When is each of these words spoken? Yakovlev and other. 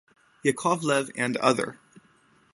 Yakovlev 0.43 1.11
and 1.15 1.37
other. 1.37 1.77